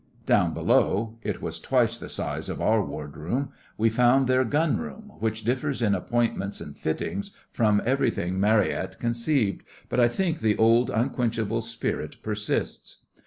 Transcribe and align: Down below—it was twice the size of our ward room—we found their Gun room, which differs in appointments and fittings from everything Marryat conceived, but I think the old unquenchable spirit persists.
Down 0.25 0.55
below—it 0.55 1.43
was 1.43 1.59
twice 1.59 1.95
the 1.99 2.09
size 2.09 2.49
of 2.49 2.59
our 2.59 2.83
ward 2.83 3.15
room—we 3.15 3.89
found 3.91 4.25
their 4.25 4.43
Gun 4.43 4.77
room, 4.77 5.11
which 5.19 5.43
differs 5.43 5.83
in 5.83 5.93
appointments 5.93 6.59
and 6.59 6.75
fittings 6.75 7.29
from 7.51 7.83
everything 7.85 8.39
Marryat 8.39 8.97
conceived, 8.97 9.61
but 9.89 9.99
I 9.99 10.07
think 10.07 10.39
the 10.39 10.57
old 10.57 10.89
unquenchable 10.89 11.61
spirit 11.61 12.15
persists. 12.23 13.05